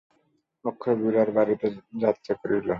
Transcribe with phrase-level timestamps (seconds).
[0.65, 1.67] অক্ষয় খুড়ার বাড়িতে
[2.01, 2.67] যাত্রা করিল।